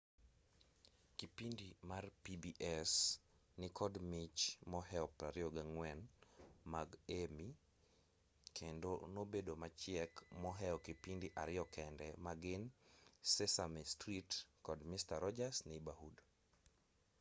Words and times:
kipindi 1.17 1.67
mar 1.89 2.05
pbs 2.23 2.91
nikod 3.61 3.93
mich 4.11 4.41
mohew 4.71 5.05
24 5.19 6.01
mag 6.73 6.89
emmy 7.21 7.47
kendo 8.57 8.91
nobedo 9.15 9.53
machiek 9.63 10.13
mohew 10.43 10.75
kipindi 10.87 11.27
ariyo 11.41 11.65
kende 11.75 12.07
magin 12.25 12.63
sesame 13.33 13.81
street 13.93 14.31
kod 14.65 14.79
mister 14.91 15.17
rodgers' 15.23 15.61
neighborhood 15.69 16.17